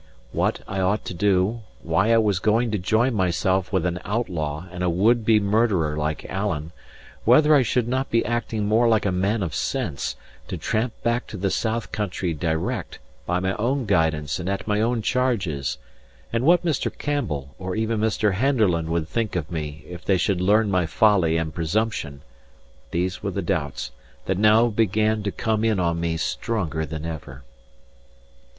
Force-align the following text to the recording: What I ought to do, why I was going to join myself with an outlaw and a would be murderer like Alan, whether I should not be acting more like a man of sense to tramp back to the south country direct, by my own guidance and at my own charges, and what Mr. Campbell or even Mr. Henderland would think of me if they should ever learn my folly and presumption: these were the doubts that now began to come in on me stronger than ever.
What 0.31 0.61
I 0.67 0.79
ought 0.79 1.05
to 1.05 1.13
do, 1.13 1.61
why 1.83 2.11
I 2.11 2.17
was 2.17 2.39
going 2.39 2.71
to 2.71 2.79
join 2.79 3.13
myself 3.13 3.71
with 3.71 3.85
an 3.85 3.99
outlaw 4.03 4.65
and 4.71 4.81
a 4.83 4.89
would 4.89 5.23
be 5.23 5.39
murderer 5.39 5.95
like 5.95 6.25
Alan, 6.25 6.71
whether 7.23 7.53
I 7.53 7.61
should 7.61 7.87
not 7.87 8.09
be 8.09 8.25
acting 8.25 8.65
more 8.65 8.87
like 8.87 9.05
a 9.05 9.11
man 9.11 9.43
of 9.43 9.53
sense 9.53 10.15
to 10.47 10.57
tramp 10.57 10.93
back 11.03 11.27
to 11.27 11.37
the 11.37 11.51
south 11.51 11.91
country 11.91 12.33
direct, 12.33 12.97
by 13.27 13.39
my 13.39 13.53
own 13.57 13.85
guidance 13.85 14.39
and 14.39 14.49
at 14.49 14.67
my 14.67 14.81
own 14.81 15.03
charges, 15.03 15.77
and 16.33 16.45
what 16.45 16.65
Mr. 16.65 16.91
Campbell 16.97 17.53
or 17.59 17.75
even 17.75 17.99
Mr. 17.99 18.33
Henderland 18.33 18.89
would 18.89 19.07
think 19.07 19.35
of 19.35 19.51
me 19.51 19.85
if 19.87 20.03
they 20.03 20.17
should 20.17 20.37
ever 20.37 20.43
learn 20.45 20.71
my 20.71 20.87
folly 20.87 21.37
and 21.37 21.53
presumption: 21.53 22.23
these 22.89 23.21
were 23.21 23.29
the 23.29 23.43
doubts 23.43 23.91
that 24.25 24.39
now 24.39 24.65
began 24.67 25.21
to 25.21 25.31
come 25.31 25.63
in 25.63 25.79
on 25.79 25.99
me 25.99 26.17
stronger 26.17 26.87
than 26.87 27.05
ever. 27.05 27.43